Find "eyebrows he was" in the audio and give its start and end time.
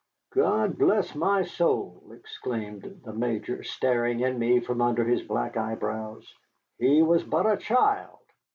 5.57-7.23